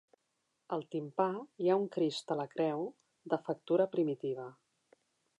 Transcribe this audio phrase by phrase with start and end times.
[0.75, 1.27] Al timpà
[1.63, 2.87] hi ha un Crist a la creu,
[3.33, 4.47] de factura primitiva.